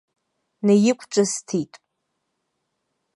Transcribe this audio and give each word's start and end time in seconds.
Неиқәҿысҭит. 0.65 1.73